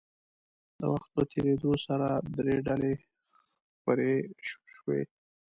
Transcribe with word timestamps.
د 0.79 0.81
وخت 0.93 1.09
په 1.15 1.21
تېرېدو 1.31 1.71
سره 1.85 2.07
درې 2.37 2.55
ډلې 2.67 2.93
خپرې 3.73 4.13
شوې. 4.75 5.01